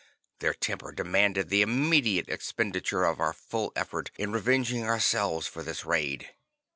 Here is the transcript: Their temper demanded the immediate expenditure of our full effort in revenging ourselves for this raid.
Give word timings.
Their 0.39 0.55
temper 0.55 0.91
demanded 0.91 1.49
the 1.49 1.61
immediate 1.61 2.27
expenditure 2.27 3.03
of 3.03 3.19
our 3.19 3.33
full 3.33 3.71
effort 3.75 4.09
in 4.17 4.31
revenging 4.31 4.83
ourselves 4.85 5.45
for 5.45 5.61
this 5.61 5.85
raid. 5.85 6.33